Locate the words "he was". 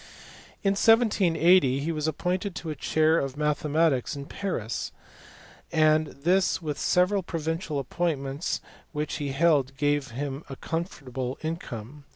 1.79-2.07